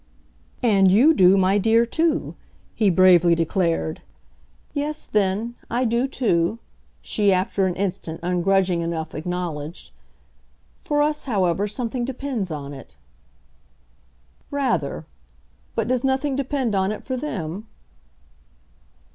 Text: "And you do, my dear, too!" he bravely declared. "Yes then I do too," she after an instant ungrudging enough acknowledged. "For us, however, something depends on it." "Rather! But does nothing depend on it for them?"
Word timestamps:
"And 0.63 0.89
you 0.89 1.13
do, 1.13 1.37
my 1.37 1.59
dear, 1.59 1.85
too!" 1.85 2.33
he 2.73 2.89
bravely 2.89 3.35
declared. 3.35 4.01
"Yes 4.73 5.05
then 5.05 5.53
I 5.69 5.85
do 5.85 6.07
too," 6.07 6.57
she 7.03 7.31
after 7.31 7.67
an 7.67 7.75
instant 7.75 8.19
ungrudging 8.23 8.81
enough 8.81 9.13
acknowledged. 9.13 9.91
"For 10.79 11.03
us, 11.03 11.25
however, 11.25 11.67
something 11.67 12.03
depends 12.03 12.49
on 12.49 12.73
it." 12.73 12.95
"Rather! 14.49 15.05
But 15.75 15.87
does 15.87 16.03
nothing 16.03 16.35
depend 16.35 16.73
on 16.73 16.91
it 16.91 17.03
for 17.03 17.15
them?" 17.15 17.67